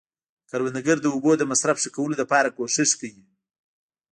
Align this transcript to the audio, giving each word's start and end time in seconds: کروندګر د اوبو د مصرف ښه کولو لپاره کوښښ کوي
کروندګر 0.49 0.97
د 1.01 1.05
اوبو 1.13 1.31
د 1.37 1.43
مصرف 1.51 1.77
ښه 1.83 1.89
کولو 1.95 2.15
لپاره 2.21 2.53
کوښښ 2.57 2.91
کوي 2.99 3.25